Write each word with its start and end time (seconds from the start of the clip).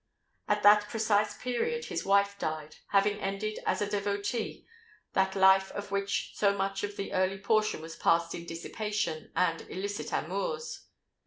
At 0.47 0.63
that 0.63 0.89
precise 0.89 1.37
period 1.37 1.85
his 1.85 2.03
wife 2.03 2.39
died, 2.39 2.77
having 2.87 3.19
ended 3.19 3.59
as 3.67 3.83
a 3.83 3.87
devotee 3.87 4.65
that 5.13 5.35
life 5.35 5.71
of 5.73 5.91
which 5.91 6.31
so 6.33 6.57
much 6.57 6.81
of 6.83 6.97
the 6.97 7.13
early 7.13 7.37
portion 7.37 7.81
was 7.83 7.95
passed 7.97 8.33
in 8.33 8.47
dissipation 8.47 9.31
and 9.35 9.61
illicit 9.69 10.11
amours. 10.11 10.87